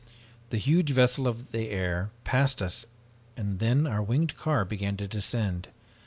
[0.49, 2.87] "The huge vessel of the air passed us
[3.37, 5.67] and then our winged car began to descend.